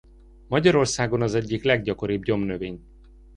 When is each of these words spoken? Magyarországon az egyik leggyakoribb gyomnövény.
Magyarországon 0.47 1.21
az 1.21 1.33
egyik 1.35 1.63
leggyakoribb 1.63 2.23
gyomnövény. 2.23 2.83